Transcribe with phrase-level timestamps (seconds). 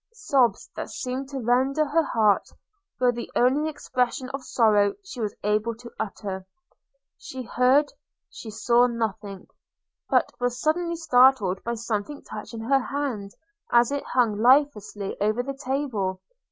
[0.29, 2.49] –Sobs, that seemed to rend her heart,
[2.99, 6.43] were the only expression of sorrow she was able to utter;
[7.19, 7.93] she heard,
[8.27, 9.45] she saw nothing–
[10.09, 13.33] but was suddenly startled by something touching her hand
[13.71, 16.19] as it hung lifelessly over the table.